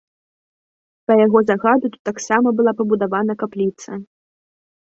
[1.11, 3.91] Па яго загаду тут таксама была пабудавана капліца.